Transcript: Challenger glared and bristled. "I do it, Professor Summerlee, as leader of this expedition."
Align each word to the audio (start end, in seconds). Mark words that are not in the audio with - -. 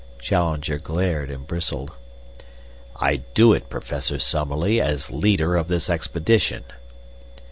Challenger 0.17 0.79
glared 0.79 1.29
and 1.29 1.45
bristled. 1.45 1.91
"I 2.95 3.17
do 3.35 3.53
it, 3.53 3.69
Professor 3.69 4.17
Summerlee, 4.17 4.81
as 4.81 5.11
leader 5.11 5.55
of 5.55 5.67
this 5.67 5.91
expedition." 5.91 6.63